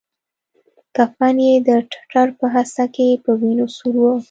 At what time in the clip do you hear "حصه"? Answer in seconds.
2.53-2.85